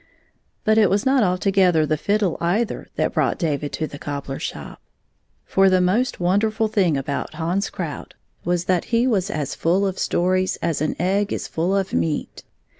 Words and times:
But 0.63 0.79
it 0.79 0.89
was 0.89 1.05
not 1.05 1.21
altogether 1.23 1.85
the 1.85 1.95
fiddle 1.95 2.35
either 2.41 2.87
that 2.95 3.13
brought 3.13 3.37
David 3.37 3.71
to 3.73 3.85
the 3.85 3.99
cobbler 3.99 4.39
shop. 4.39 4.81
For 5.45 5.69
the 5.69 5.79
most 5.79 6.19
wonderful 6.19 6.67
thing 6.67 6.97
about 6.97 7.35
Hans 7.35 7.69
Krout 7.69 8.15
was 8.43 8.65
that 8.65 8.85
he 8.85 9.05
i6 9.05 9.09
was 9.09 9.29
as 9.29 9.53
full 9.53 9.85
of 9.85 9.99
stories 9.99 10.55
as 10.59 10.81
an 10.81 10.95
egg 10.99 11.31
is 11.31 11.47
full 11.47 11.75
of 11.77 11.93
meat. 11.93 12.43